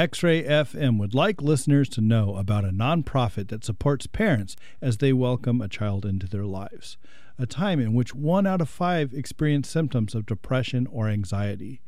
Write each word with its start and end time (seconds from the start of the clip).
X 0.00 0.22
Ray 0.22 0.42
FM 0.44 0.98
would 0.98 1.12
like 1.12 1.42
listeners 1.42 1.86
to 1.90 2.00
know 2.00 2.36
about 2.36 2.64
a 2.64 2.70
nonprofit 2.70 3.48
that 3.48 3.66
supports 3.66 4.06
parents 4.06 4.56
as 4.80 4.96
they 4.96 5.12
welcome 5.12 5.60
a 5.60 5.68
child 5.68 6.06
into 6.06 6.26
their 6.26 6.46
lives, 6.46 6.96
a 7.38 7.44
time 7.44 7.78
in 7.78 7.92
which 7.92 8.14
one 8.14 8.46
out 8.46 8.62
of 8.62 8.70
five 8.70 9.12
experience 9.12 9.68
symptoms 9.68 10.14
of 10.14 10.24
depression 10.24 10.86
or 10.86 11.08
anxiety. 11.08 11.82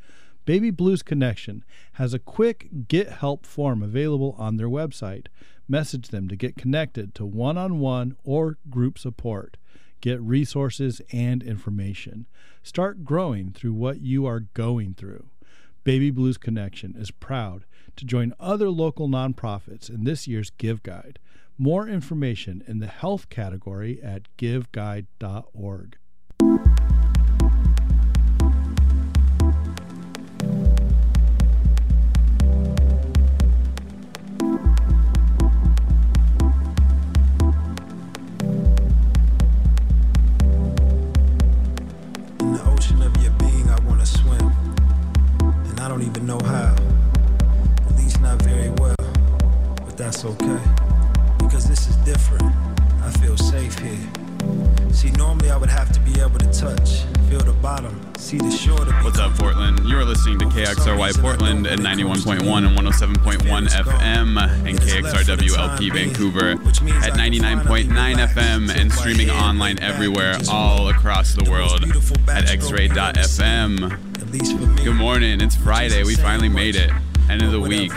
Baby 0.44 0.70
Blues 0.70 1.02
Connection 1.02 1.64
has 1.92 2.12
a 2.12 2.18
quick 2.18 2.86
get 2.86 3.08
help 3.08 3.46
form 3.46 3.82
available 3.82 4.36
on 4.36 4.58
their 4.58 4.68
website. 4.68 5.28
Message 5.66 6.08
them 6.08 6.28
to 6.28 6.36
get 6.36 6.54
connected 6.54 7.14
to 7.14 7.24
one 7.24 7.56
on 7.56 7.78
one 7.78 8.14
or 8.24 8.58
group 8.68 8.98
support. 8.98 9.56
Get 10.02 10.20
resources 10.20 11.00
and 11.12 11.42
information. 11.42 12.26
Start 12.62 13.04
growing 13.04 13.52
through 13.52 13.72
what 13.72 14.02
you 14.02 14.26
are 14.26 14.40
going 14.40 14.92
through. 14.92 15.30
Baby 15.82 16.10
Blues 16.10 16.36
Connection 16.36 16.94
is 16.96 17.10
proud 17.10 17.64
to 17.96 18.04
join 18.04 18.32
other 18.40 18.70
local 18.70 19.08
nonprofits 19.08 19.88
in 19.88 20.04
this 20.04 20.26
year's 20.26 20.50
Give 20.50 20.82
Guide. 20.82 21.18
More 21.58 21.86
information 21.86 22.62
in 22.66 22.78
the 22.80 22.86
health 22.86 23.28
category 23.28 24.02
at 24.02 24.22
giveguide.org. 24.36 25.96
In 42.40 42.52
the 42.52 42.62
ocean 42.66 43.02
that's 50.12 50.26
okay. 50.26 50.60
Because 51.38 51.66
this 51.66 51.88
is 51.88 51.96
different. 51.96 52.44
I 53.02 53.10
feel 53.12 53.36
safe 53.38 53.78
here. 53.78 53.98
See, 54.92 55.10
normally 55.12 55.50
I 55.50 55.56
would 55.56 55.70
have 55.70 55.90
to 55.92 56.00
be 56.00 56.20
able 56.20 56.38
to 56.38 56.52
touch, 56.52 57.04
feel 57.30 57.40
the 57.40 57.56
bottom, 57.62 57.98
see 58.18 58.36
the 58.36 58.50
shore 58.50 58.78
to 58.78 58.84
be 58.84 59.04
What's 59.04 59.18
up, 59.18 59.32
Portland? 59.38 59.80
You 59.88 59.96
are 59.98 60.04
listening 60.04 60.38
to 60.40 60.46
KXRY 60.46 61.18
Portland 61.18 61.66
at 61.66 61.78
91.1 61.78 62.40
and 62.40 62.76
107.1 62.76 63.68
FM 63.68 64.68
and 64.68 64.78
KXRWLP 64.78 65.92
Vancouver 65.94 66.50
at 66.50 67.14
99.9 67.14 67.88
FM 67.88 68.76
and 68.76 68.92
streaming 68.92 69.30
online 69.30 69.78
everywhere 69.78 70.36
all 70.50 70.88
across 70.88 71.34
the 71.34 71.50
world 71.50 71.84
at 72.28 72.44
xray.fm. 72.44 73.92
At 74.20 74.30
least 74.30 74.58
for 74.58 74.66
me. 74.66 74.84
Good 74.84 74.96
morning. 74.96 75.40
It's 75.40 75.56
Friday. 75.56 76.04
We 76.04 76.16
finally 76.16 76.50
made 76.50 76.76
it. 76.76 76.90
End 77.30 77.40
of 77.40 77.52
the 77.52 77.60
week. 77.60 77.92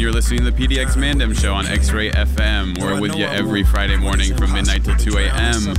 And 0.00 0.04
you're 0.04 0.14
listening 0.14 0.42
to 0.46 0.50
the 0.50 0.56
PDX 0.56 0.96
Mandem 0.96 1.38
Show 1.38 1.52
on 1.52 1.66
X-Ray 1.66 2.10
FM. 2.12 2.80
We're 2.80 2.98
with 2.98 3.16
you 3.16 3.26
every 3.26 3.62
Friday 3.62 3.98
morning 3.98 4.34
from 4.34 4.50
midnight 4.54 4.82
till 4.82 4.96
2 4.96 5.18
a.m. 5.18 5.74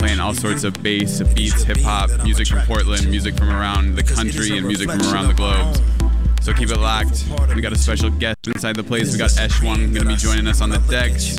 Playing 0.00 0.18
all 0.18 0.34
sorts 0.34 0.64
of 0.64 0.82
bass, 0.82 1.22
beats, 1.32 1.62
hip 1.62 1.78
hop, 1.78 2.10
music 2.24 2.48
from 2.48 2.62
Portland, 2.62 3.08
music 3.08 3.36
from 3.36 3.50
around 3.50 3.94
the 3.94 4.02
country, 4.02 4.58
and 4.58 4.66
music 4.66 4.90
from 4.90 5.00
around 5.02 5.28
the 5.28 5.34
globe. 5.34 5.76
So 6.42 6.52
keep 6.52 6.70
it 6.70 6.78
locked. 6.78 7.24
We 7.54 7.60
got 7.60 7.72
a 7.72 7.78
special 7.78 8.10
guest 8.10 8.48
inside 8.48 8.74
the 8.74 8.82
place. 8.82 9.12
We 9.12 9.18
got 9.18 9.30
EshOne 9.30 9.94
gonna 9.94 10.08
be 10.08 10.16
joining 10.16 10.48
us 10.48 10.60
on 10.60 10.70
the 10.70 10.78
decks. 10.90 11.38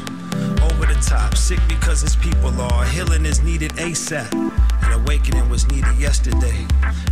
Over 0.62 0.86
the 0.86 0.98
top, 1.06 1.36
sick 1.36 1.60
because 1.68 2.02
its 2.02 2.16
people 2.16 2.50
are. 2.60 2.84
Healing 2.86 3.24
is 3.24 3.42
needed 3.42 3.72
ASAP. 3.72 4.32
An 4.32 4.92
awakening 4.92 5.48
was 5.48 5.70
needed 5.70 5.96
yesterday. 5.98 6.66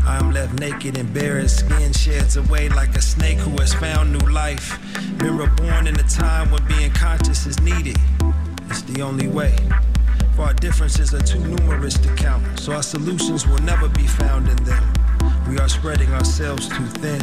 I 0.04 0.18
am 0.18 0.32
left 0.32 0.58
naked 0.58 0.98
and 0.98 1.12
bare, 1.12 1.46
skin 1.48 1.92
sheds 1.92 2.36
away 2.36 2.68
like 2.68 2.96
a 2.96 3.02
snake 3.02 3.38
who 3.38 3.50
has 3.60 3.74
found 3.74 4.12
new 4.12 4.30
life. 4.30 4.78
Been 5.18 5.36
reborn 5.36 5.86
in 5.86 5.98
a 5.98 6.02
time 6.02 6.50
when 6.50 6.66
being 6.66 6.90
conscious 6.92 7.46
is 7.46 7.60
needed. 7.60 7.96
It's 8.68 8.82
the 8.82 9.02
only 9.02 9.28
way. 9.28 9.56
For 10.34 10.42
our 10.42 10.54
differences 10.54 11.14
are 11.14 11.22
too 11.22 11.40
numerous 11.40 11.98
to 11.98 12.14
count, 12.14 12.58
so 12.58 12.72
our 12.72 12.82
solutions 12.82 13.46
will 13.46 13.62
never 13.62 13.88
be 13.88 14.06
found 14.06 14.48
in 14.48 14.56
them. 14.64 14.92
We 15.48 15.58
are 15.58 15.68
spreading 15.68 16.10
ourselves 16.12 16.68
too 16.68 16.86
thin, 16.86 17.22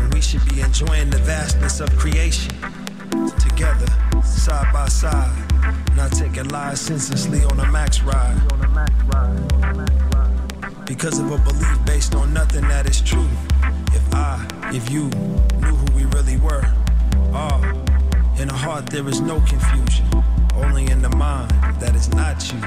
and 0.00 0.12
we 0.14 0.20
should 0.20 0.44
be 0.48 0.60
enjoying 0.60 1.10
the 1.10 1.18
vastness 1.18 1.80
of 1.80 1.94
creation 1.96 2.52
together, 3.38 3.86
side 4.22 4.72
by 4.72 4.88
side, 4.88 5.30
not 5.96 6.10
taking 6.12 6.48
lives 6.48 6.80
senselessly 6.80 7.44
on 7.44 7.60
a 7.60 7.70
max 7.70 8.02
ride. 8.02 8.36
Because 10.84 11.18
of 11.20 11.30
a 11.30 11.38
belief 11.38 11.86
based 11.86 12.14
on 12.14 12.32
nothing 12.34 12.62
that 12.62 12.88
is 12.88 13.00
true. 13.00 13.28
If 13.92 14.14
I, 14.14 14.44
if 14.74 14.90
you 14.90 15.04
knew 15.60 15.74
who 15.76 15.96
we 15.96 16.04
really 16.06 16.36
were, 16.38 16.64
ah, 17.32 17.62
in 18.38 18.48
the 18.48 18.54
heart 18.54 18.86
there 18.86 19.08
is 19.08 19.20
no 19.20 19.40
confusion, 19.40 20.06
only 20.56 20.90
in 20.90 21.00
the 21.00 21.10
mind 21.10 21.52
that 21.80 21.94
is 21.94 22.12
not 22.14 22.52
you, 22.52 22.60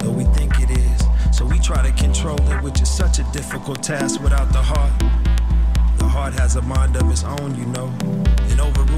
though 0.00 0.10
we 0.10 0.24
think 0.34 0.52
it 0.58 0.70
is. 0.70 1.02
So 1.36 1.46
we 1.46 1.58
try 1.60 1.80
to 1.88 1.92
control 1.92 2.40
it, 2.50 2.62
which 2.62 2.80
is 2.80 2.90
such 2.90 3.20
a 3.20 3.24
difficult 3.32 3.82
task 3.82 4.20
without 4.20 4.52
the 4.52 4.62
heart. 4.62 4.92
The 5.98 6.08
heart 6.08 6.34
has 6.34 6.56
a 6.56 6.62
mind 6.62 6.96
of 6.96 7.08
its 7.10 7.22
own, 7.22 7.54
you 7.54 7.66
know. 7.66 8.21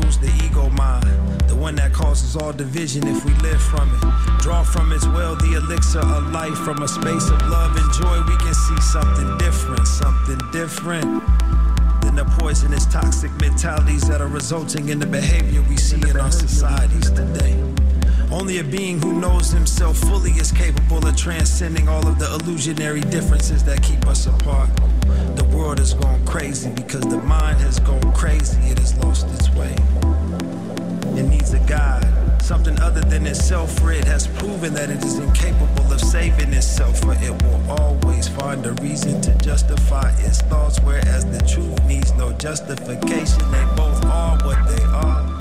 Overrules 0.04 0.18
the 0.18 0.44
ego 0.44 0.68
mind, 0.70 1.04
the 1.48 1.54
one 1.54 1.74
that 1.76 1.92
causes 1.92 2.36
all 2.36 2.52
division 2.52 3.06
if 3.06 3.24
we 3.24 3.32
live 3.36 3.60
from 3.60 3.88
it. 3.94 4.42
Draw 4.42 4.62
from 4.64 4.92
its 4.92 5.06
well 5.06 5.34
the 5.34 5.54
elixir 5.54 6.00
of 6.00 6.30
life 6.30 6.56
from 6.58 6.82
a 6.82 6.88
space 6.88 7.30
of 7.30 7.40
love 7.48 7.74
and 7.76 7.92
joy. 7.94 8.20
We 8.28 8.36
can 8.36 8.52
see 8.52 8.80
something 8.82 9.38
different, 9.38 9.86
something 9.86 10.38
different 10.52 11.22
than 12.02 12.16
the 12.16 12.24
poisonous, 12.38 12.84
toxic 12.86 13.30
mentalities 13.40 14.06
that 14.08 14.20
are 14.20 14.28
resulting 14.28 14.90
in 14.90 14.98
the 14.98 15.06
behavior 15.06 15.62
we 15.62 15.76
see 15.76 16.00
in 16.10 16.18
our 16.18 16.30
societies 16.30 17.10
today. 17.10 17.54
Only 18.30 18.58
a 18.58 18.64
being 18.64 19.00
who 19.00 19.18
knows 19.20 19.50
himself 19.52 19.96
fully 19.96 20.32
is 20.32 20.52
capable 20.52 21.06
of 21.06 21.16
transcending 21.16 21.88
all 21.88 22.06
of 22.06 22.18
the 22.18 22.26
illusionary 22.34 23.00
differences 23.00 23.64
that 23.64 23.82
keep 23.82 24.06
us 24.06 24.26
apart. 24.26 24.68
The 25.36 25.44
world 25.56 25.78
has 25.78 25.94
gone 25.94 26.24
crazy 26.26 26.70
because 26.70 27.02
the 27.02 27.18
mind 27.18 27.58
has 27.60 27.78
gone 27.80 28.12
crazy. 28.12 28.60
It 28.68 28.78
has 28.78 28.96
lost 28.98 29.26
its 29.28 29.48
way. 29.50 29.74
It 31.16 31.22
needs 31.22 31.54
a 31.54 31.60
guide, 31.60 32.42
something 32.42 32.78
other 32.80 33.00
than 33.00 33.24
itself, 33.26 33.78
for 33.78 33.92
it 33.92 34.04
has 34.04 34.26
proven 34.26 34.74
that 34.74 34.90
it 34.90 35.04
is 35.04 35.18
incapable 35.18 35.92
of 35.92 36.00
saving 36.00 36.52
itself, 36.52 36.98
for 37.00 37.12
it 37.12 37.42
will 37.42 37.70
always 37.70 38.26
find 38.26 38.66
a 38.66 38.72
reason 38.82 39.20
to 39.22 39.32
justify 39.38 40.10
its 40.18 40.40
thoughts, 40.42 40.80
whereas 40.80 41.24
the 41.26 41.38
truth 41.46 41.80
needs 41.84 42.12
no 42.14 42.32
justification. 42.32 43.38
They 43.52 43.64
both 43.76 44.04
are 44.06 44.36
what 44.44 44.58
they 44.68 44.82
are. 44.84 45.34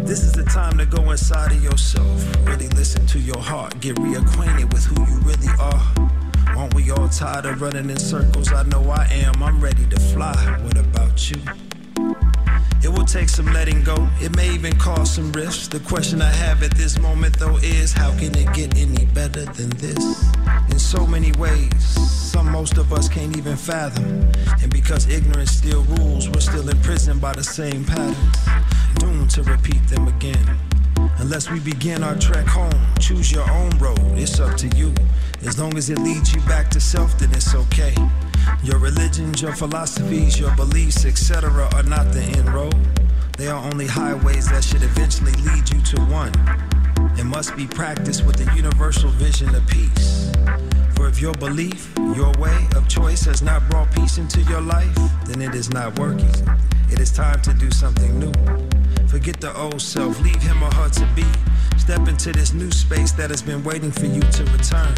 This 0.00 0.22
is 0.22 0.32
the 0.32 0.44
time 0.44 0.78
to 0.78 0.86
go 0.86 1.10
inside 1.10 1.52
of 1.52 1.62
yourself. 1.62 2.24
Really 2.46 2.68
listen 2.68 3.06
to 3.08 3.18
your 3.18 3.40
heart. 3.40 3.78
Get 3.80 3.96
reacquainted 3.96 4.72
with 4.72 4.84
who 4.86 5.02
you 5.04 5.20
really 5.20 5.52
are. 5.60 6.56
Aren't 6.56 6.72
we 6.72 6.90
all 6.90 7.10
tired 7.10 7.44
of 7.44 7.60
running 7.60 7.90
in 7.90 7.98
circles? 7.98 8.50
I 8.50 8.62
know 8.62 8.82
I 8.88 9.04
am. 9.12 9.42
I'm 9.42 9.60
ready 9.60 9.86
to 9.86 10.00
fly. 10.00 10.34
What 10.62 10.78
about 10.78 11.30
you? 11.30 11.67
It 12.82 12.88
will 12.88 13.04
take 13.04 13.28
some 13.28 13.46
letting 13.46 13.82
go. 13.82 14.08
It 14.20 14.36
may 14.36 14.54
even 14.54 14.78
cause 14.78 15.14
some 15.14 15.32
rifts. 15.32 15.66
The 15.66 15.80
question 15.80 16.22
I 16.22 16.30
have 16.30 16.62
at 16.62 16.72
this 16.72 16.98
moment, 16.98 17.38
though, 17.38 17.56
is 17.56 17.92
how 17.92 18.10
can 18.18 18.36
it 18.36 18.52
get 18.54 18.78
any 18.78 19.06
better 19.06 19.44
than 19.44 19.70
this? 19.70 20.24
In 20.70 20.78
so 20.78 21.06
many 21.06 21.32
ways, 21.32 21.84
some 21.84 22.50
most 22.52 22.78
of 22.78 22.92
us 22.92 23.08
can't 23.08 23.36
even 23.36 23.56
fathom. 23.56 24.30
And 24.62 24.72
because 24.72 25.08
ignorance 25.08 25.50
still 25.50 25.82
rules, 25.84 26.28
we're 26.28 26.40
still 26.40 26.68
imprisoned 26.68 27.20
by 27.20 27.32
the 27.32 27.42
same 27.42 27.84
patterns, 27.84 28.38
doomed 28.94 29.30
to 29.30 29.42
repeat 29.42 29.84
them 29.88 30.06
again. 30.06 30.58
Unless 31.18 31.50
we 31.50 31.58
begin 31.58 32.04
our 32.04 32.16
trek 32.16 32.46
home, 32.46 32.86
choose 33.00 33.32
your 33.32 33.48
own 33.50 33.70
road. 33.78 33.98
It's 34.14 34.38
up 34.38 34.56
to 34.58 34.68
you. 34.76 34.94
As 35.44 35.58
long 35.58 35.76
as 35.76 35.90
it 35.90 35.98
leads 35.98 36.32
you 36.32 36.40
back 36.42 36.70
to 36.70 36.80
self, 36.80 37.18
then 37.18 37.32
it's 37.32 37.54
okay. 37.54 37.94
Your 38.62 38.78
religions, 38.78 39.40
your 39.40 39.54
philosophies, 39.54 40.38
your 40.38 40.54
beliefs, 40.56 41.04
etc., 41.04 41.68
are 41.74 41.82
not 41.84 42.12
the 42.12 42.22
end 42.22 42.52
road. 42.52 42.74
They 43.36 43.46
are 43.46 43.64
only 43.64 43.86
highways 43.86 44.48
that 44.50 44.64
should 44.64 44.82
eventually 44.82 45.32
lead 45.32 45.70
you 45.70 45.80
to 45.80 46.00
one. 46.06 46.32
It 47.16 47.24
must 47.24 47.56
be 47.56 47.66
practiced 47.66 48.26
with 48.26 48.40
a 48.40 48.54
universal 48.56 49.10
vision 49.10 49.54
of 49.54 49.64
peace. 49.68 50.32
For 50.96 51.06
if 51.06 51.20
your 51.20 51.34
belief, 51.34 51.92
your 52.16 52.32
way 52.38 52.66
of 52.74 52.88
choice 52.88 53.24
has 53.26 53.42
not 53.42 53.68
brought 53.70 53.92
peace 53.92 54.18
into 54.18 54.42
your 54.42 54.60
life, 54.60 54.94
then 55.26 55.40
it 55.40 55.54
is 55.54 55.70
not 55.70 55.96
working. 55.98 56.34
It 56.90 56.98
is 56.98 57.12
time 57.12 57.40
to 57.42 57.54
do 57.54 57.70
something 57.70 58.18
new. 58.18 58.32
Forget 59.06 59.40
the 59.40 59.56
old 59.56 59.80
self, 59.80 60.20
leave 60.20 60.42
him 60.42 60.62
or 60.62 60.72
her 60.74 60.88
to 60.88 61.06
be. 61.14 61.24
Step 61.78 62.06
into 62.06 62.32
this 62.32 62.52
new 62.52 62.70
space 62.70 63.12
that 63.12 63.30
has 63.30 63.40
been 63.40 63.64
waiting 63.64 63.90
for 63.90 64.06
you 64.06 64.20
to 64.20 64.44
return. 64.52 64.94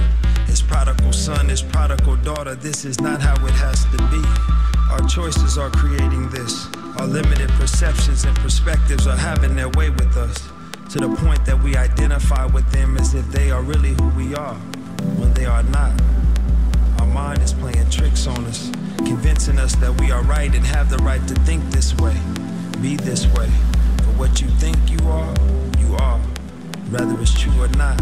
His 0.46 0.60
prodigal 0.60 1.12
son, 1.12 1.48
his 1.48 1.62
prodigal 1.62 2.16
daughter, 2.16 2.56
this 2.56 2.84
is 2.84 3.00
not 3.00 3.20
how 3.20 3.34
it 3.46 3.52
has 3.52 3.84
to 3.84 3.98
be. 4.10 4.22
Our 4.90 5.06
choices 5.08 5.56
are 5.56 5.70
creating 5.70 6.28
this. 6.30 6.66
Our 6.98 7.06
limited 7.06 7.48
perceptions 7.50 8.24
and 8.24 8.36
perspectives 8.38 9.06
are 9.06 9.16
having 9.16 9.54
their 9.54 9.68
way 9.70 9.90
with 9.90 10.16
us 10.16 10.48
to 10.90 10.98
the 10.98 11.14
point 11.16 11.44
that 11.46 11.62
we 11.62 11.76
identify 11.76 12.46
with 12.46 12.68
them 12.72 12.96
as 12.96 13.14
if 13.14 13.24
they 13.28 13.52
are 13.52 13.62
really 13.62 13.90
who 13.90 14.08
we 14.16 14.34
are 14.34 14.56
when 15.16 15.32
they 15.34 15.46
are 15.46 15.62
not. 15.62 15.92
Our 16.98 17.06
mind 17.06 17.40
is 17.42 17.52
playing 17.52 17.88
tricks 17.90 18.26
on 18.26 18.44
us, 18.46 18.70
convincing 18.96 19.58
us 19.58 19.76
that 19.76 19.98
we 20.00 20.10
are 20.10 20.22
right 20.24 20.52
and 20.52 20.66
have 20.66 20.90
the 20.90 20.98
right 20.98 21.24
to 21.28 21.34
think 21.46 21.62
this 21.70 21.94
way, 21.98 22.16
be 22.82 22.96
this 22.96 23.26
way. 23.34 23.46
For 24.02 24.12
what 24.18 24.40
you 24.40 24.48
think 24.58 24.76
you 24.90 24.98
are, 25.08 25.32
you 25.78 25.94
are, 25.94 26.20
whether 26.90 27.20
it's 27.20 27.38
true 27.38 27.62
or 27.62 27.68
not. 27.68 28.00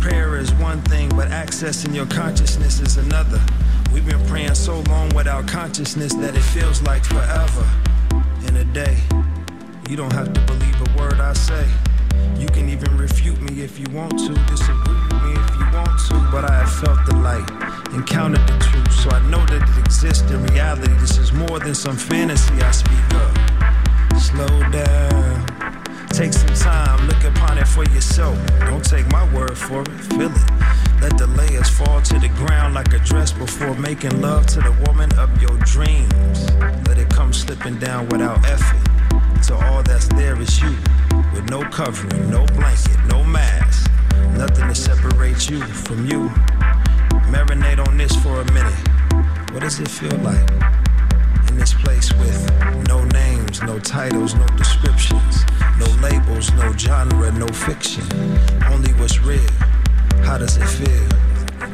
Prayer 0.00 0.36
is 0.36 0.52
one 0.54 0.82
thing, 0.82 1.08
but 1.10 1.28
accessing 1.28 1.94
your 1.94 2.06
consciousness 2.06 2.80
is 2.80 2.96
another. 2.96 3.40
We've 3.92 4.04
been 4.04 4.24
praying 4.26 4.54
so 4.54 4.80
long 4.88 5.08
without 5.14 5.46
consciousness 5.46 6.12
that 6.14 6.34
it 6.34 6.40
feels 6.40 6.82
like 6.82 7.04
forever 7.04 7.68
in 8.48 8.56
a 8.56 8.64
day. 8.64 8.98
You 9.88 9.96
don't 9.96 10.12
have 10.12 10.32
to 10.32 10.40
believe 10.42 10.74
a 10.80 10.98
word 10.98 11.20
I 11.20 11.32
say. 11.34 11.66
You 12.38 12.46
can 12.48 12.68
even 12.68 12.96
refute 12.96 13.40
me 13.40 13.62
if 13.62 13.78
you 13.78 13.86
want 13.90 14.18
to, 14.18 14.34
disagree 14.50 14.94
with 14.94 15.22
me 15.22 15.32
if 15.32 15.54
you 15.54 15.66
want 15.72 15.98
to, 16.08 16.28
but 16.32 16.44
I 16.44 16.64
have 16.64 16.72
felt 16.72 17.06
the 17.06 17.16
light, 17.16 17.48
encountered 17.94 18.46
the 18.48 18.58
truth, 18.58 18.92
so 18.92 19.10
I 19.10 19.20
know 19.30 19.44
that 19.46 19.62
it 19.62 19.78
exists 19.78 20.28
in 20.28 20.44
reality. 20.46 20.92
This 20.94 21.18
is 21.18 21.32
more 21.32 21.60
than 21.60 21.74
some 21.74 21.96
fantasy 21.96 22.54
I 22.54 22.70
speak 22.72 23.14
of. 23.14 24.20
Slow 24.20 24.70
down. 24.70 25.81
Take 26.22 26.34
some 26.34 26.54
time, 26.54 27.08
look 27.08 27.24
upon 27.24 27.58
it 27.58 27.66
for 27.66 27.82
yourself. 27.82 28.38
Don't 28.60 28.84
take 28.84 29.10
my 29.10 29.24
word 29.34 29.58
for 29.58 29.82
it, 29.82 29.88
feel 29.88 30.30
it. 30.30 31.00
Let 31.00 31.18
the 31.18 31.26
layers 31.26 31.68
fall 31.68 32.00
to 32.00 32.16
the 32.16 32.28
ground 32.36 32.74
like 32.74 32.92
a 32.92 33.00
dress 33.00 33.32
before 33.32 33.74
making 33.74 34.20
love 34.20 34.46
to 34.54 34.60
the 34.60 34.70
woman 34.86 35.12
of 35.18 35.42
your 35.42 35.56
dreams. 35.66 36.48
Let 36.86 36.98
it 36.98 37.08
come 37.10 37.32
slipping 37.32 37.76
down 37.80 38.08
without 38.08 38.38
effort. 38.46 39.44
So 39.44 39.56
all 39.56 39.82
that's 39.82 40.06
there 40.10 40.40
is 40.40 40.62
you, 40.62 40.76
with 41.34 41.50
no 41.50 41.64
covering, 41.70 42.30
no 42.30 42.46
blanket, 42.54 43.04
no 43.08 43.24
mask. 43.24 43.90
Nothing 44.38 44.68
to 44.68 44.76
separate 44.76 45.50
you 45.50 45.60
from 45.60 46.06
you. 46.06 46.28
Marinate 47.34 47.84
on 47.84 47.96
this 47.96 48.14
for 48.14 48.42
a 48.42 48.52
minute. 48.52 48.88
What 49.50 49.62
does 49.62 49.80
it 49.80 49.88
feel 49.88 50.16
like? 50.18 50.48
In 51.48 51.58
this 51.58 51.74
place 51.74 52.12
with 52.12 52.86
no 52.86 53.02
names, 53.06 53.60
no 53.62 53.80
titles, 53.80 54.36
no 54.36 54.46
descriptions. 54.56 55.41
No 55.82 55.88
labels, 56.00 56.52
no 56.52 56.72
genre, 56.76 57.32
no 57.32 57.48
fiction. 57.48 58.04
Only 58.70 58.92
what's 58.92 59.18
real. 59.20 59.40
How 60.22 60.38
does 60.38 60.56
it 60.56 60.66
feel? 60.66 61.08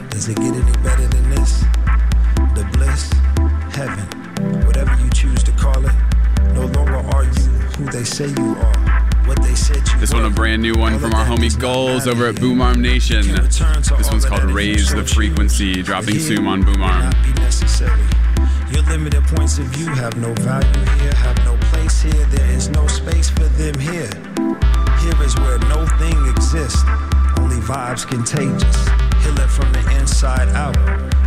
Does 0.09 0.31
it 0.31 0.37
get 0.37 0.55
any 0.55 0.73
better 0.83 1.07
than 1.07 1.29
this? 1.29 1.61
The 2.57 2.67
bliss, 2.73 3.13
heaven, 3.77 4.07
whatever 4.65 4.97
you 5.03 5.11
choose 5.11 5.43
to 5.43 5.53
call 5.53 5.85
it. 5.85 5.93
No 6.55 6.65
longer 6.67 6.97
are 6.97 7.25
you 7.25 7.49
who 7.77 7.85
they 7.91 8.05
say 8.05 8.29
you 8.29 8.57
are. 8.57 8.99
What 9.27 9.43
they 9.43 9.55
said 9.55 9.87
you 9.87 9.99
This 9.99 10.15
one 10.15 10.25
a 10.25 10.31
brand 10.31 10.63
new 10.63 10.75
one 10.75 10.99
from 10.99 11.13
our 11.13 11.27
homie 11.27 11.57
Goals 11.61 12.07
over 12.07 12.29
at 12.29 12.37
Boomarm 12.37 12.79
Nation. 12.79 13.27
This 13.27 14.11
one's 14.11 14.25
called 14.25 14.45
Raise 14.45 14.91
the 14.91 15.05
Frequency, 15.05 15.83
dropping 15.83 16.19
soon 16.19 16.47
on 16.47 16.63
Boomarm. 16.63 17.13
Your 18.73 18.83
limited 18.85 19.23
points 19.25 19.59
of 19.59 19.67
view 19.67 19.89
have 19.89 20.17
no 20.17 20.33
value 20.35 20.85
here, 21.03 21.13
have 21.13 21.37
no 21.45 21.58
here. 22.03 22.27
There 22.27 22.51
is 22.51 22.69
no 22.69 22.87
space 22.87 23.31
for 23.31 23.49
them 23.61 23.79
here. 23.79 24.11
Here 25.01 25.23
is 25.23 25.35
where 25.37 25.59
no 25.71 25.87
thing 25.99 26.17
exists, 26.29 26.83
only 27.39 27.57
vibes 27.57 28.07
contagious. 28.07 28.79
Heal 29.23 29.39
it 29.39 29.51
from 29.51 29.73
the 29.73 29.99
inside 29.99 30.49
out. 30.51 30.75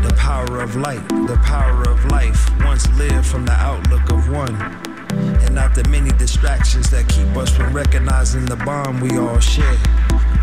The 0.02 0.14
power 0.18 0.62
of 0.62 0.76
light, 0.76 1.08
the 1.10 1.40
power 1.44 1.82
of 1.90 2.06
life, 2.06 2.50
once 2.64 2.88
lived 2.98 3.26
from 3.26 3.46
the 3.46 3.54
outlook 3.54 4.10
of 4.12 4.30
one. 4.30 4.56
And 5.44 5.56
not 5.56 5.76
the 5.76 5.88
many 5.90 6.12
distractions 6.12 6.90
that 6.92 7.08
keep 7.10 7.36
us 7.36 7.50
from 7.56 7.74
recognizing 7.74 8.46
the 8.46 8.56
bond 8.56 9.02
we 9.02 9.18
all 9.18 9.40
share. 9.40 9.78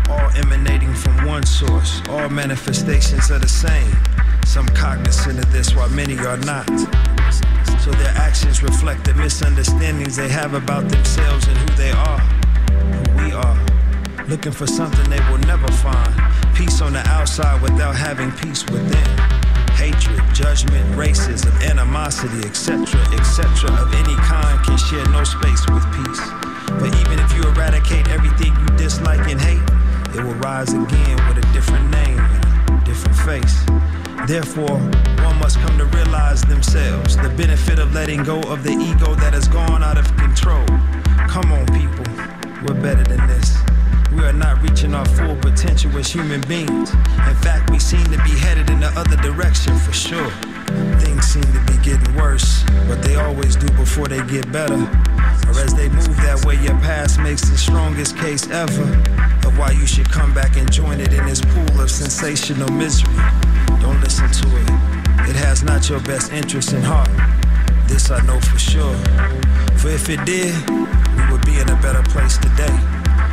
All 0.09 0.29
emanating 0.35 0.93
from 0.93 1.25
one 1.25 1.45
source, 1.45 2.01
all 2.09 2.29
manifestations 2.29 3.31
are 3.31 3.39
the 3.39 3.47
same. 3.47 3.95
Some 4.45 4.67
cognizant 4.67 5.39
of 5.39 5.51
this 5.51 5.75
while 5.75 5.89
many 5.89 6.17
are 6.19 6.37
not. 6.37 6.69
So 7.83 7.91
their 7.91 8.13
actions 8.17 8.61
reflect 8.61 9.05
the 9.05 9.13
misunderstandings 9.13 10.17
they 10.17 10.27
have 10.27 10.53
about 10.53 10.89
themselves 10.89 11.47
and 11.47 11.57
who 11.57 11.75
they 11.77 11.91
are, 11.91 12.19
who 12.19 13.23
we 13.23 13.31
are. 13.31 14.25
Looking 14.27 14.51
for 14.51 14.67
something 14.67 15.09
they 15.09 15.21
will 15.31 15.39
never 15.47 15.67
find. 15.71 16.13
Peace 16.53 16.81
on 16.81 16.91
the 16.91 16.99
outside 17.07 17.61
without 17.61 17.95
having 17.95 18.31
peace 18.33 18.65
within. 18.69 19.07
Hatred, 19.79 20.21
judgment, 20.35 20.85
racism, 20.95 21.55
animosity, 21.63 22.45
etc., 22.45 22.83
etc., 23.17 23.71
of 23.79 23.93
any 23.95 24.15
kind 24.27 24.59
can 24.65 24.77
share 24.77 25.07
no 25.07 25.23
space 25.23 25.65
with 25.69 25.85
peace. 25.95 26.21
But 26.83 26.93
even 26.99 27.17
if 27.17 27.33
you 27.33 27.43
eradicate 27.43 28.09
everything 28.09 28.53
you 28.59 28.67
dislike 28.77 29.25
and 29.31 29.39
hate, 29.39 29.63
it 30.13 30.21
will 30.21 30.35
rise 30.35 30.73
again 30.73 31.15
with 31.27 31.37
a 31.37 31.53
different 31.53 31.89
name 31.89 32.19
and 32.19 32.81
a 32.81 32.85
different 32.85 33.15
face. 33.23 33.98
Therefore, 34.27 34.77
one 35.23 35.39
must 35.39 35.59
come 35.59 35.77
to 35.77 35.85
realize 35.85 36.41
themselves 36.43 37.17
the 37.17 37.29
benefit 37.29 37.79
of 37.79 37.93
letting 37.93 38.23
go 38.23 38.39
of 38.41 38.63
the 38.63 38.71
ego 38.71 39.15
that 39.15 39.33
has 39.33 39.47
gone 39.47 39.83
out 39.83 39.97
of 39.97 40.05
control. 40.17 40.65
Come 41.27 41.51
on, 41.51 41.65
people, 41.67 42.05
we're 42.63 42.79
better 42.79 43.03
than 43.03 43.25
this. 43.27 43.57
We 44.11 44.23
are 44.25 44.33
not 44.33 44.61
reaching 44.61 44.93
our 44.93 45.05
full 45.05 45.35
potential 45.37 45.95
as 45.97 46.11
human 46.11 46.41
beings. 46.41 46.91
In 46.91 47.35
fact, 47.41 47.69
we 47.71 47.79
seem 47.79 48.03
to 48.05 48.17
be 48.23 48.37
headed 48.37 48.69
in 48.69 48.79
the 48.79 48.91
other 48.95 49.15
direction 49.17 49.77
for 49.79 49.93
sure. 49.93 50.31
Things 50.99 51.25
seem 51.25 51.43
to 51.43 51.63
be 51.65 51.77
getting 51.81 52.15
worse, 52.15 52.63
but 52.87 53.01
they 53.01 53.15
always 53.15 53.55
do 53.55 53.67
before 53.73 54.07
they 54.07 54.21
get 54.27 54.51
better. 54.51 54.75
Or 55.47 55.59
as 55.59 55.73
they 55.73 55.89
move 55.89 56.17
that 56.17 56.43
way, 56.45 56.55
your 56.61 56.77
past 56.81 57.19
makes 57.19 57.49
the 57.49 57.57
strongest 57.57 58.17
case 58.17 58.49
ever 58.49 58.83
of 59.47 59.57
why 59.57 59.71
you 59.71 59.87
should 59.87 60.09
come 60.09 60.33
back 60.33 60.57
and 60.57 60.71
join 60.71 60.99
it 60.99 61.13
in 61.13 61.25
this 61.25 61.41
pool 61.41 61.81
of 61.81 61.89
sensational 61.89 62.69
misery. 62.69 63.13
Don't 63.89 64.01
listen 64.01 64.29
to 64.29 64.57
it. 64.57 64.69
It 65.27 65.35
has 65.35 65.63
not 65.63 65.89
your 65.89 65.99
best 66.01 66.31
interest 66.31 66.73
in 66.73 66.81
heart. 66.83 67.09
This 67.87 68.11
I 68.11 68.21
know 68.21 68.39
for 68.39 68.59
sure. 68.59 68.95
For 69.79 69.89
if 69.89 70.09
it 70.09 70.23
did, 70.25 70.53
we 70.69 71.31
would 71.31 71.43
be 71.43 71.57
in 71.57 71.67
a 71.69 71.81
better 71.81 72.03
place 72.03 72.37
today. 72.37 72.77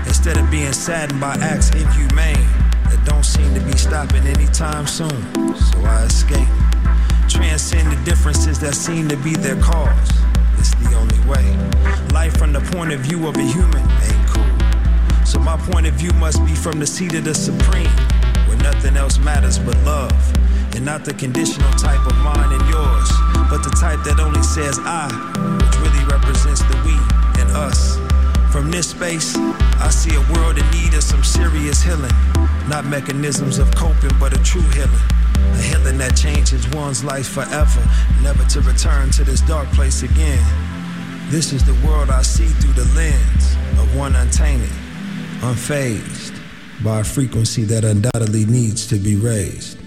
Instead 0.06 0.38
of 0.38 0.50
being 0.50 0.72
saddened 0.72 1.20
by 1.20 1.34
acts 1.42 1.68
inhumane 1.72 2.48
that 2.88 3.02
don't 3.04 3.22
seem 3.22 3.52
to 3.52 3.60
be 3.60 3.76
stopping 3.76 4.26
anytime 4.26 4.86
soon. 4.86 5.20
So 5.56 5.78
I 5.84 6.04
escape. 6.04 6.48
Transcend 7.28 7.92
the 7.92 8.02
differences 8.06 8.58
that 8.60 8.74
seem 8.74 9.08
to 9.08 9.16
be 9.18 9.34
their 9.34 9.60
cause. 9.60 10.10
It's 10.56 10.74
the 10.76 10.96
only 10.96 11.20
way. 11.28 11.44
Life 12.14 12.38
from 12.38 12.54
the 12.54 12.60
point 12.72 12.92
of 12.94 13.00
view 13.00 13.28
of 13.28 13.36
a 13.36 13.42
human 13.44 13.82
ain't 14.08 14.26
cool. 14.32 15.26
So 15.26 15.38
my 15.38 15.58
point 15.68 15.86
of 15.86 15.92
view 15.92 16.12
must 16.12 16.42
be 16.46 16.54
from 16.54 16.80
the 16.80 16.86
seat 16.86 17.14
of 17.14 17.24
the 17.24 17.34
supreme, 17.34 17.92
where 18.48 18.56
nothing 18.62 18.96
else 18.96 19.18
matters 19.18 19.58
but 19.58 19.76
love. 19.84 20.35
And 20.74 20.84
not 20.84 21.04
the 21.04 21.14
conditional 21.14 21.70
type 21.72 22.04
of 22.06 22.16
mine 22.18 22.52
and 22.52 22.64
yours, 22.68 23.08
but 23.48 23.62
the 23.62 23.74
type 23.78 24.02
that 24.04 24.20
only 24.20 24.42
says 24.42 24.78
I, 24.82 25.08
which 25.62 25.76
really 25.80 26.04
represents 26.10 26.60
the 26.60 26.76
we 26.84 26.96
and 27.40 27.50
us. 27.56 27.96
From 28.52 28.70
this 28.70 28.90
space, 28.90 29.36
I 29.36 29.90
see 29.90 30.14
a 30.16 30.20
world 30.32 30.58
in 30.58 30.68
need 30.70 30.94
of 30.94 31.02
some 31.02 31.22
serious 31.22 31.82
healing. 31.82 32.12
Not 32.68 32.84
mechanisms 32.84 33.58
of 33.58 33.74
coping, 33.74 34.12
but 34.18 34.32
a 34.32 34.42
true 34.42 34.68
healing. 34.72 35.06
A 35.36 35.62
healing 35.62 35.98
that 35.98 36.16
changes 36.16 36.68
one's 36.70 37.04
life 37.04 37.28
forever, 37.28 37.82
never 38.22 38.44
to 38.44 38.60
return 38.62 39.10
to 39.12 39.24
this 39.24 39.40
dark 39.42 39.68
place 39.72 40.02
again. 40.02 40.44
This 41.30 41.52
is 41.52 41.64
the 41.64 41.74
world 41.86 42.10
I 42.10 42.22
see 42.22 42.46
through 42.46 42.74
the 42.74 42.88
lens 42.94 43.56
of 43.78 43.96
one 43.96 44.14
untainted, 44.16 44.70
unfazed 45.40 46.40
by 46.82 47.00
a 47.00 47.04
frequency 47.04 47.64
that 47.64 47.84
undoubtedly 47.84 48.46
needs 48.46 48.86
to 48.88 48.96
be 48.96 49.16
raised. 49.16 49.78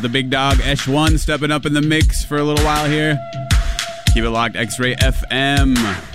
The 0.00 0.08
big 0.08 0.30
dog 0.30 0.56
EshOne 0.58 1.18
stepping 1.18 1.50
up 1.50 1.66
in 1.66 1.74
the 1.74 1.82
mix 1.82 2.24
for 2.24 2.38
a 2.38 2.42
little 2.42 2.64
while 2.64 2.88
here. 2.88 3.18
Keep 4.14 4.24
it 4.24 4.30
locked, 4.30 4.56
X 4.56 4.78
Ray 4.78 4.94
FM. 4.94 6.07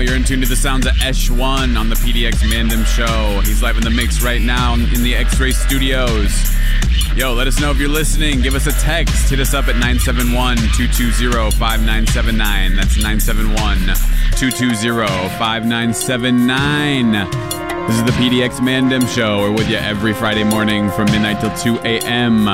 You're 0.00 0.14
in 0.14 0.22
tune 0.22 0.40
to 0.42 0.46
the 0.46 0.54
sounds 0.54 0.86
of 0.86 0.92
EshOne 0.94 1.76
on 1.78 1.88
the 1.88 1.96
PDX 1.96 2.34
Mandem 2.50 2.86
show. 2.86 3.40
He's 3.40 3.62
live 3.62 3.76
in 3.76 3.82
the 3.82 3.90
mix 3.90 4.22
right 4.22 4.40
now 4.40 4.74
in 4.74 5.02
the 5.02 5.14
X 5.14 5.40
Ray 5.40 5.50
studios. 5.50 6.52
Yo, 7.16 7.32
let 7.32 7.48
us 7.48 7.60
know 7.60 7.70
if 7.72 7.78
you're 7.78 7.88
listening. 7.88 8.40
Give 8.40 8.54
us 8.54 8.66
a 8.66 8.72
text. 8.72 9.28
Hit 9.28 9.40
us 9.40 9.54
up 9.54 9.66
at 9.66 9.74
971 9.74 10.56
220 10.56 11.50
5979. 11.58 12.76
That's 12.76 12.96
971 12.96 13.78
220 14.36 15.28
5979. 15.36 17.12
This 17.88 17.96
is 17.96 18.04
the 18.04 18.12
PDX 18.12 18.60
Mandem 18.60 19.08
Show. 19.08 19.38
We're 19.38 19.52
with 19.52 19.68
you 19.68 19.78
every 19.78 20.14
Friday 20.14 20.44
morning 20.44 20.90
from 20.90 21.06
midnight 21.06 21.40
till 21.40 21.56
2 21.56 21.80
a.m. 21.84 22.46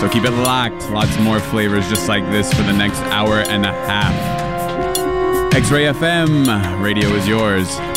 So 0.00 0.08
keep 0.08 0.24
it 0.24 0.32
locked. 0.32 0.90
Lots 0.90 1.16
more 1.20 1.40
flavors 1.40 1.88
just 1.88 2.08
like 2.08 2.24
this 2.30 2.52
for 2.52 2.62
the 2.62 2.72
next 2.72 2.98
hour 3.12 3.38
and 3.38 3.64
a 3.64 3.72
half. 3.72 4.41
X 5.54 5.70
Ray 5.70 5.84
FM, 5.84 6.82
radio 6.82 7.10
is 7.10 7.28
yours. 7.28 7.91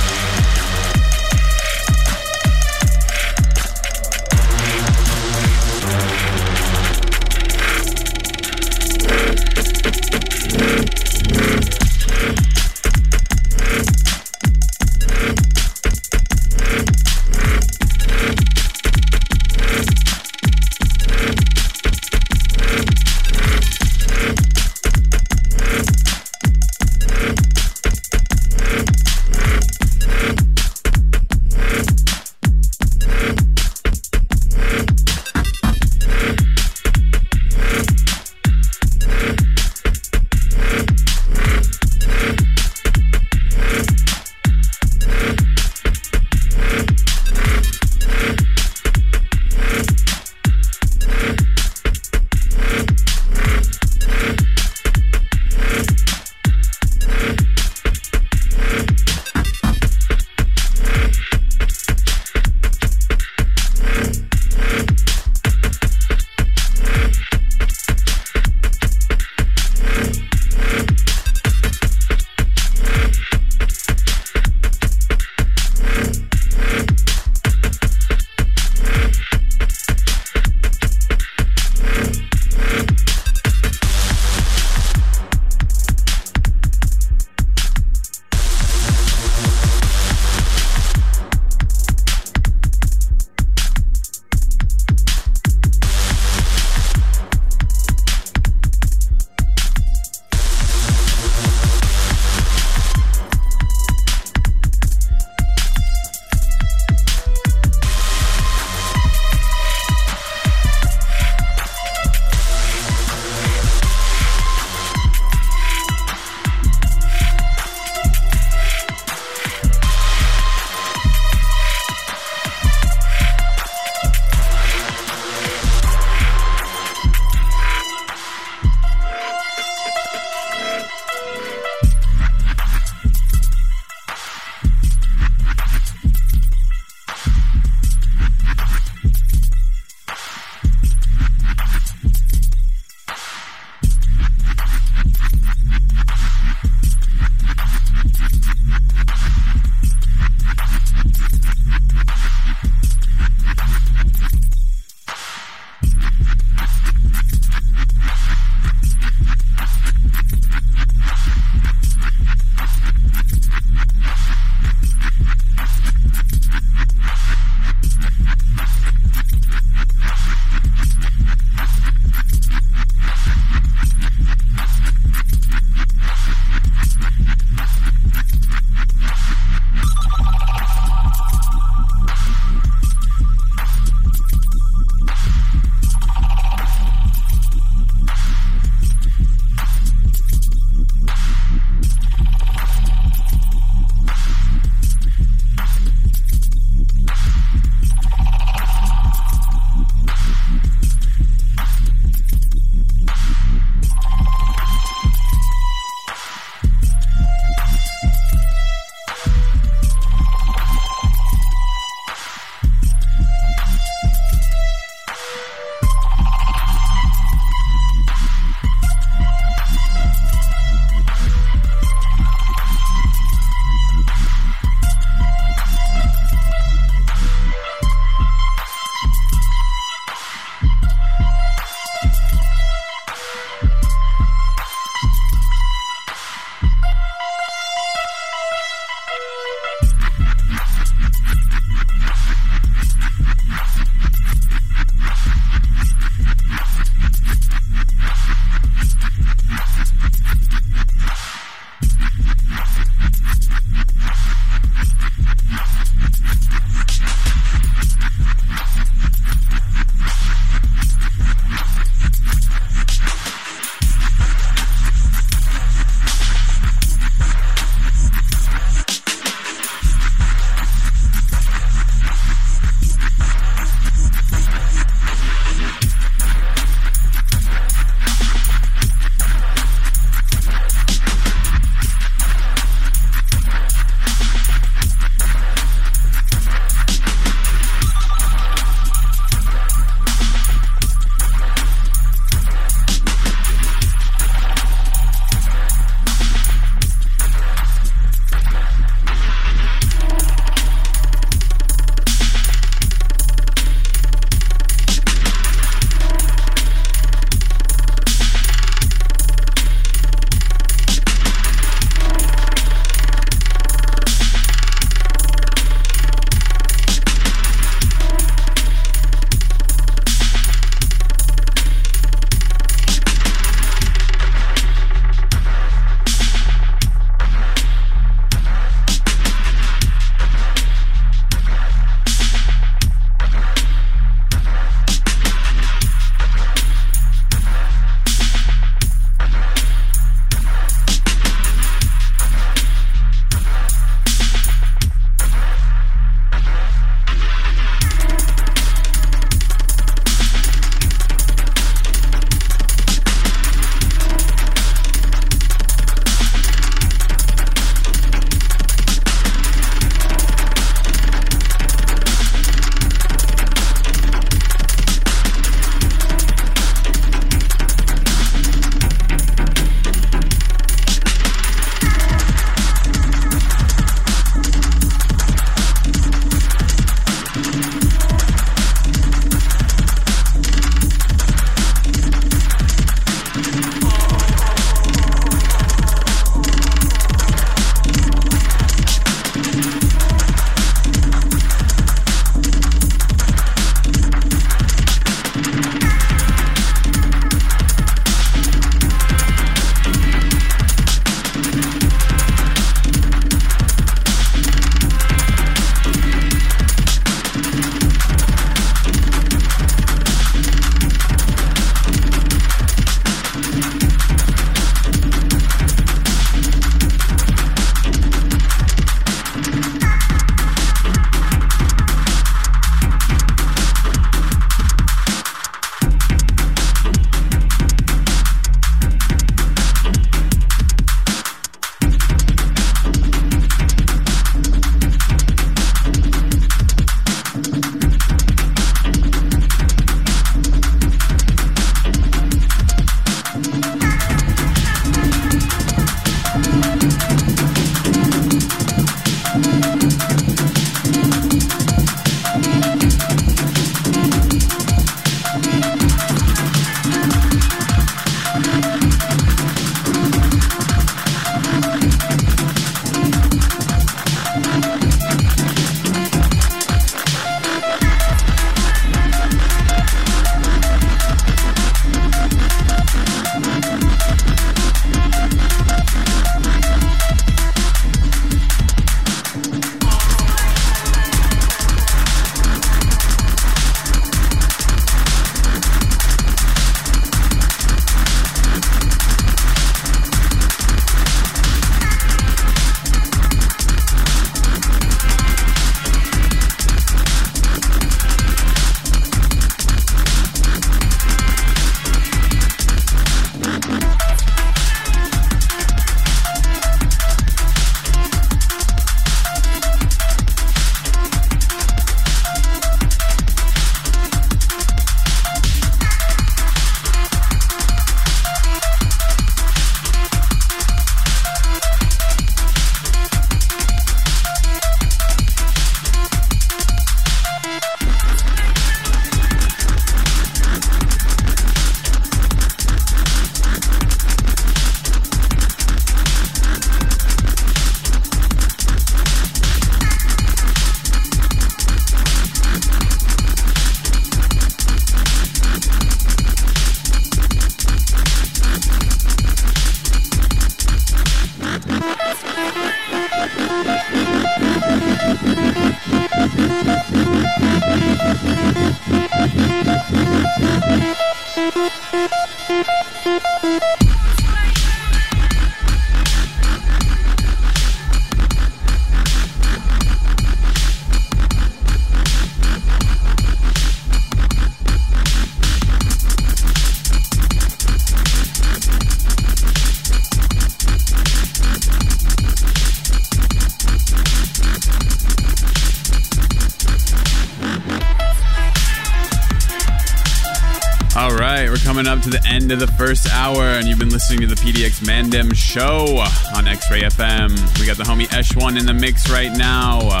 Up 592.48 592.58
to 592.58 592.64
the 592.64 592.72
first 592.78 593.06
hour, 593.10 593.42
and 593.42 593.68
you've 593.68 593.78
been 593.78 593.90
listening 593.90 594.26
to 594.26 594.26
the 594.26 594.34
PDX 594.34 594.80
Mandem 594.80 595.34
show 595.34 596.02
on 596.34 596.48
X 596.48 596.70
Ray 596.70 596.80
FM. 596.80 597.28
We 597.60 597.66
got 597.66 597.76
the 597.76 597.82
homie 597.82 598.06
EshOne 598.06 598.58
in 598.58 598.64
the 598.64 598.72
mix 598.72 599.10
right 599.10 599.30
now. 599.36 600.00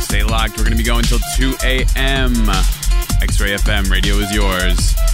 Stay 0.00 0.24
locked. 0.24 0.56
We're 0.56 0.64
going 0.64 0.72
to 0.72 0.76
be 0.76 0.82
going 0.82 1.04
till 1.04 1.20
2 1.36 1.54
a.m. 1.62 2.34
X 3.22 3.40
Ray 3.40 3.54
FM, 3.54 3.88
radio 3.88 4.16
is 4.16 4.34
yours. 4.34 5.05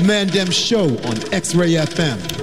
Mandem 0.00 0.52
Show 0.52 0.86
on 1.08 1.16
X 1.32 1.54
Ray 1.54 1.72
FM. 1.72 2.37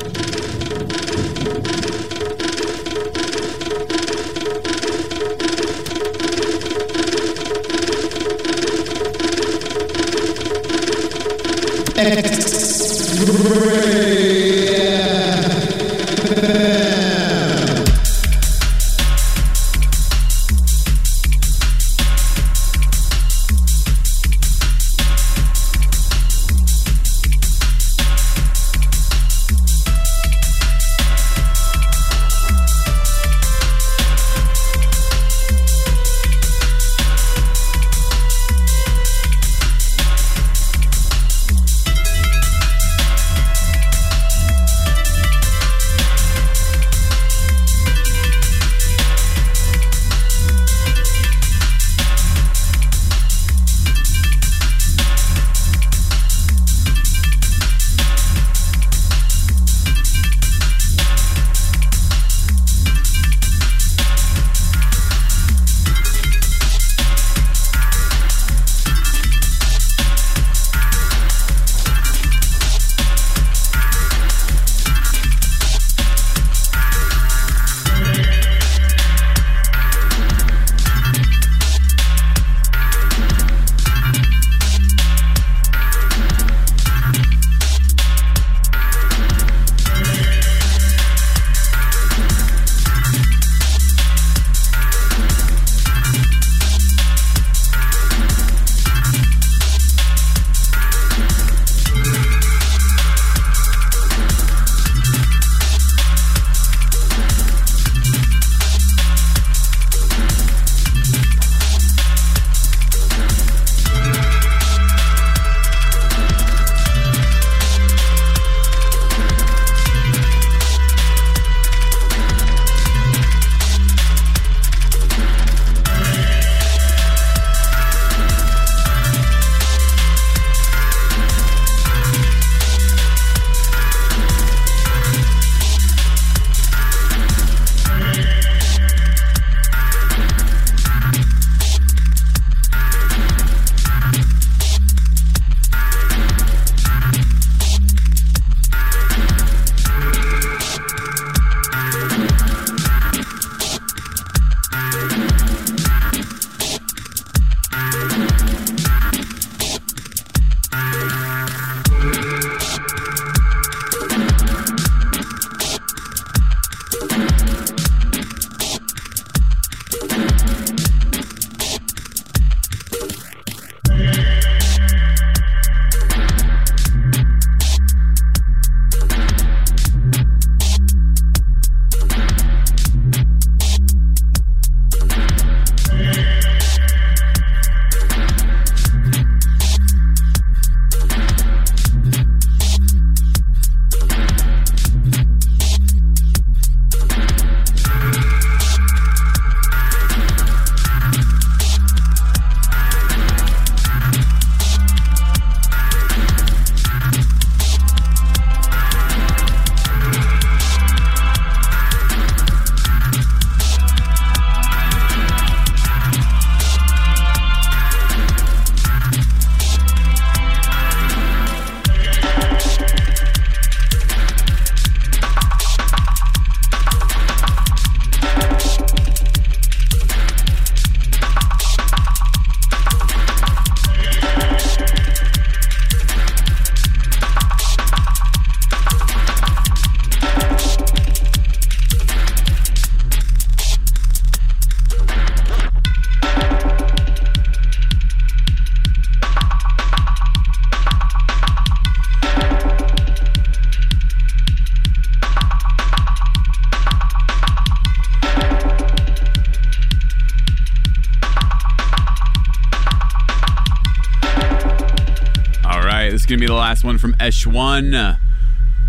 Last 266.27 266.83
one 266.83 266.97
from 266.97 267.13
EshOne. 267.13 268.17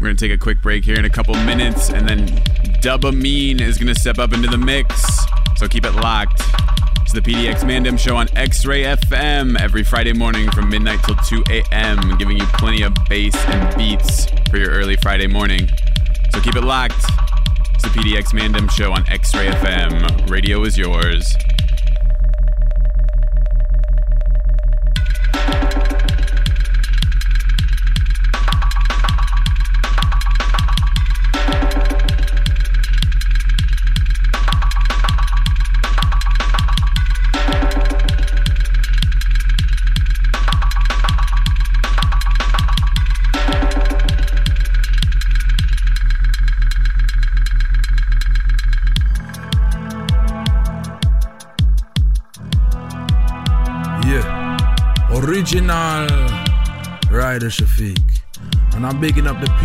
We're 0.01 0.07
going 0.07 0.16
to 0.16 0.28
take 0.28 0.34
a 0.34 0.39
quick 0.39 0.62
break 0.62 0.87
here 0.87 0.99
in 0.99 1.05
a 1.05 1.11
couple 1.11 1.34
minutes, 1.34 1.91
and 1.91 2.09
then 2.09 2.26
Dubamine 2.80 3.61
is 3.61 3.76
going 3.76 3.93
to 3.93 4.01
step 4.01 4.18
up 4.18 4.32
into 4.32 4.49
the 4.49 4.57
mix. 4.57 5.07
So 5.57 5.68
keep 5.68 5.84
it 5.84 5.93
locked. 5.93 6.41
It's 7.03 7.12
the 7.12 7.20
PDX 7.20 7.61
Mandem 7.61 7.99
Show 7.99 8.16
on 8.16 8.28
X 8.37 8.64
Ray 8.64 8.84
FM 8.84 9.61
every 9.61 9.84
Friday 9.84 10.14
morning 10.14 10.51
from 10.51 10.70
midnight 10.70 11.01
till 11.05 11.16
2 11.16 11.45
a.m., 11.51 12.16
giving 12.16 12.39
you 12.39 12.47
plenty 12.55 12.82
of 12.82 12.95
bass 13.07 13.37
and 13.49 13.76
beats 13.76 14.26
for 14.49 14.57
your 14.57 14.70
early 14.70 14.97
Friday 14.97 15.26
morning. 15.26 15.68
So 16.32 16.41
keep 16.41 16.57
it 16.57 16.64
locked. 16.64 17.05
It's 17.74 17.82
the 17.82 17.91
PDX 17.91 18.32
Mandem 18.32 18.70
Show 18.70 18.93
on 18.93 19.07
X 19.11 19.34
Ray 19.34 19.49
FM. 19.49 20.30
Radio 20.30 20.64
is 20.64 20.78
yours. 20.78 21.37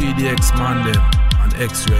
PDX 0.01 0.51
Mandem 0.57 0.97
on 1.43 1.51
X-Ray 1.61 1.90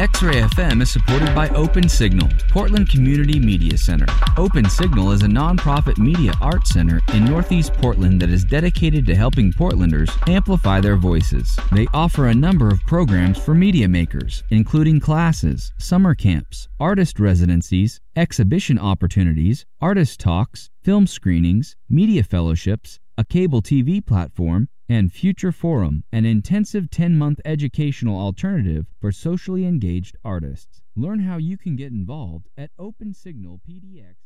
X-Ray 0.00 0.40
FM 0.40 0.80
is 0.80 0.90
supported 0.90 1.34
by 1.34 1.50
Open 1.50 1.86
Signal, 1.86 2.26
Portland 2.48 2.88
Community 2.88 3.38
Media 3.38 3.76
Center. 3.76 4.06
Open 4.38 4.66
Signal 4.66 5.12
is 5.12 5.20
a 5.20 5.26
nonprofit 5.26 5.98
media 5.98 6.32
art 6.40 6.66
center 6.66 7.02
in 7.12 7.26
Northeast 7.26 7.74
Portland 7.74 8.18
that 8.22 8.30
is 8.30 8.42
dedicated 8.42 9.04
to 9.04 9.14
helping 9.14 9.52
Portlanders 9.52 10.10
amplify 10.26 10.80
their 10.80 10.96
voices. 10.96 11.54
They 11.70 11.86
offer 11.92 12.28
a 12.28 12.34
number 12.34 12.68
of 12.68 12.80
programs 12.86 13.36
for 13.36 13.54
media 13.54 13.88
makers, 13.88 14.42
including 14.48 15.00
classes, 15.00 15.70
summer 15.76 16.14
camps, 16.14 16.66
artist 16.80 17.20
residencies, 17.20 18.00
exhibition 18.16 18.78
opportunities, 18.78 19.66
artist 19.82 20.18
talks, 20.18 20.70
film 20.82 21.06
screenings, 21.06 21.76
media 21.90 22.22
fellowships, 22.22 22.98
a 23.18 23.24
cable 23.26 23.60
TV 23.60 24.04
platform, 24.04 24.66
and 24.90 25.12
Future 25.12 25.52
Forum, 25.52 26.02
an 26.10 26.24
intensive 26.24 26.90
10 26.90 27.16
month 27.16 27.40
educational 27.44 28.18
alternative 28.18 28.86
for 29.00 29.12
socially 29.12 29.64
engaged 29.64 30.16
artists. 30.24 30.82
Learn 30.96 31.20
how 31.20 31.36
you 31.36 31.56
can 31.56 31.76
get 31.76 31.92
involved 31.92 32.48
at 32.58 32.72
Open 32.76 33.14
Signal 33.14 33.60
PDX. 33.70 34.16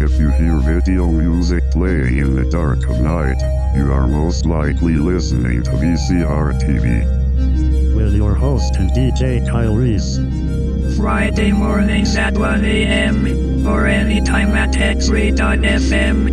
If 0.00 0.20
you 0.20 0.30
hear 0.30 0.58
video 0.60 1.08
music 1.08 1.68
playing 1.72 2.18
in 2.18 2.36
the 2.36 2.48
dark 2.48 2.88
of 2.88 3.00
night, 3.00 3.40
you 3.76 3.90
are 3.90 4.06
most 4.06 4.46
likely 4.46 4.94
listening 4.94 5.64
to 5.64 5.70
VCR 5.72 6.60
TV. 6.60 7.96
With 7.96 8.14
your 8.14 8.36
host 8.36 8.76
and 8.76 8.88
DJ 8.90 9.44
Kyle 9.50 9.74
Reese. 9.74 10.67
Friday 10.96 11.52
mornings 11.52 12.16
at 12.16 12.36
1 12.36 12.64
a.m. 12.64 13.66
or 13.66 13.86
anytime 13.86 14.50
at 14.50 14.74
xray.fm. 14.74 16.28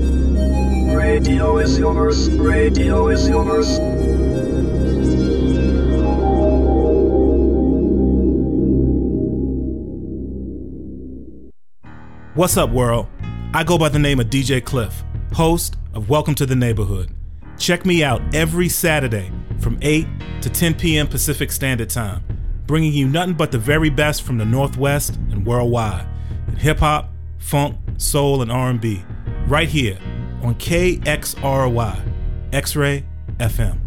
Radio 0.95 1.57
is 1.57 1.77
yours, 1.77 2.29
radio 2.31 3.09
is 3.09 3.27
yours. 3.27 3.79
What's 12.35 12.57
up, 12.57 12.69
world? 12.69 13.07
I 13.53 13.63
go 13.63 13.77
by 13.77 13.87
the 13.87 13.97
name 13.97 14.19
of 14.19 14.27
DJ 14.27 14.61
Cliff, 14.61 15.03
host 15.31 15.77
of 15.93 16.09
Welcome 16.09 16.35
to 16.35 16.45
the 16.45 16.55
Neighborhood. 16.55 17.11
Check 17.57 17.85
me 17.85 18.03
out 18.03 18.21
every 18.35 18.67
Saturday 18.67 19.31
from 19.59 19.77
8 19.81 20.05
to 20.41 20.49
10 20.49 20.73
p.m. 20.73 21.07
Pacific 21.07 21.49
Standard 21.51 21.89
Time, 21.89 22.21
bringing 22.67 22.93
you 22.93 23.07
nothing 23.07 23.35
but 23.35 23.51
the 23.51 23.57
very 23.57 23.89
best 23.89 24.23
from 24.23 24.37
the 24.37 24.45
Northwest 24.45 25.15
and 25.31 25.45
worldwide 25.45 26.07
in 26.47 26.55
hip 26.55 26.79
hop, 26.79 27.09
funk, 27.37 27.77
soul, 27.97 28.41
and 28.41 28.51
R&B, 28.51 29.03
right 29.47 29.69
here 29.69 29.97
on 30.41 30.55
KXRY, 30.55 32.13
X-Ray 32.53 33.05
FM. 33.37 33.79